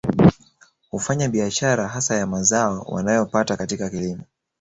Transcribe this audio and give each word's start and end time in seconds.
Hufanya 0.91 1.29
biashara 1.29 1.87
hasa 1.87 2.15
ya 2.15 2.27
mazao 2.27 2.81
wanayo 2.89 3.25
pata 3.25 3.57
katika 3.57 3.89
kilimo 3.89 4.23